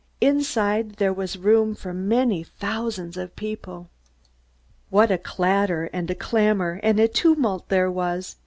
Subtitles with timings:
[0.19, 3.87] Inside there was room for many thousands of people.
[4.89, 8.35] What a clatter and a clamor and a tumult there was!